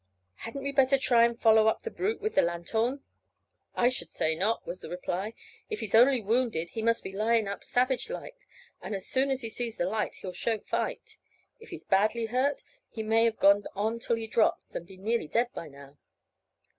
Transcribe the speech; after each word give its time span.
"Hadn't 0.37 0.63
we 0.63 0.71
better 0.71 0.97
try 0.97 1.25
and 1.25 1.39
follow 1.39 1.67
up 1.67 1.83
the 1.83 1.91
brute 1.91 2.21
with 2.21 2.33
the 2.33 2.41
lanthorn?" 2.41 3.03
"I 3.75 3.89
should 3.89 4.09
say 4.09 4.33
not," 4.33 4.65
was 4.65 4.81
the 4.81 4.89
reply. 4.89 5.35
"If 5.69 5.79
he's 5.81 5.93
only 5.93 6.23
wounded 6.23 6.71
he 6.71 6.81
must 6.81 7.03
be 7.03 7.13
lying 7.13 7.47
up 7.47 7.63
savage 7.63 8.09
like, 8.09 8.47
and 8.81 8.95
as 8.95 9.05
soon 9.05 9.29
as 9.29 9.41
he 9.43 9.49
sees 9.49 9.77
the 9.77 9.85
light 9.85 10.15
he'll 10.15 10.33
show 10.33 10.57
fight. 10.57 11.19
If 11.59 11.69
he's 11.69 11.85
badly 11.85 12.25
hurt 12.25 12.63
he 12.89 13.03
may 13.03 13.25
have 13.25 13.37
gone 13.37 13.65
on 13.75 13.99
till 13.99 14.15
he 14.15 14.25
drops, 14.25 14.73
and 14.73 14.87
be 14.87 14.97
nearly 14.97 15.27
dead 15.27 15.53
by 15.53 15.67
now." 15.67 15.99